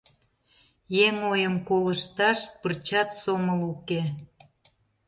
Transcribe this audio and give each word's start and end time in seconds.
Еҥ 1.05 1.15
ойым 1.31 1.55
колышташ 1.67 2.39
пырчат 2.61 3.09
сомыл 3.21 3.61
уке. 3.73 4.01